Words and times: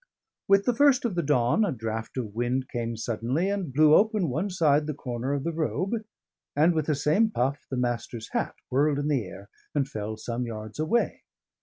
With 0.47 0.65
the 0.65 0.73
first 0.73 1.05
of 1.05 1.13
the 1.13 1.21
dawn, 1.21 1.63
a 1.63 1.71
draught 1.71 2.17
of 2.17 2.33
wind 2.33 2.67
came 2.69 2.97
suddenly 2.97 3.51
and 3.51 3.71
blew 3.71 3.93
open 3.93 4.29
one 4.29 4.49
side 4.49 4.87
the 4.87 4.95
corner 4.95 5.31
of 5.31 5.43
the 5.43 5.51
robe; 5.53 5.93
and 6.55 6.73
with 6.73 6.87
the 6.87 6.95
same 6.95 7.29
puff, 7.29 7.67
the 7.69 7.77
Master's 7.77 8.29
hat 8.31 8.55
whirled 8.71 8.97
in 8.97 9.09
the 9.09 9.23
air 9.25 9.47
and 9.75 9.87
fell 9.87 10.17
some 10.17 10.47
yards 10.47 10.79
away. 10.79 11.21